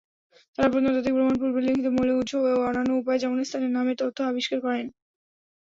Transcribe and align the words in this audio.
তাঁরা 0.55 0.69
প্রত্নতাত্ত্বিক 0.71 1.13
প্রমাণ, 1.13 1.35
পূর্বের 1.35 1.63
লিখিত 1.63 1.87
মৌলিক 1.87 2.17
উৎস 2.17 2.31
ও 2.37 2.67
অন্যান্য 2.67 2.91
উপায়ে, 2.93 3.21
যেমন- 3.21 3.43
স্থানের 3.43 3.71
নামের 3.71 3.99
তথ্য 3.99 4.17
আবিষ্কার 4.23 4.59
করেন। 4.61 4.85